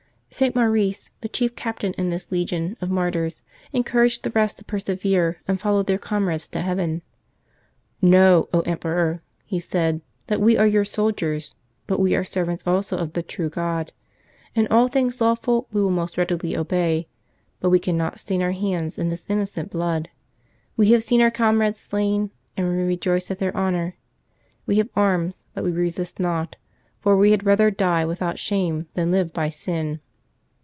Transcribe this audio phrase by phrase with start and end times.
[0.33, 0.55] St.
[0.55, 3.41] Maurice, the chief captain in this legion of martyrs,
[3.73, 7.01] encouraged the rest to persevere and follow their comrades to heaven."
[8.01, 11.53] Know, Emperor," he said," that we are your soldiers,
[11.85, 13.91] but we are servants also of the true God.
[14.55, 17.09] In all things lawful we will most readily obey,
[17.59, 20.07] but we cannot stain our hands in this innocent blood.
[20.77, 23.97] We have seen our comrades slain, and we rejoice at their honor.
[24.65, 26.55] We have arms, but we resist not,
[27.01, 29.99] for we had rather die without shame than live by sin."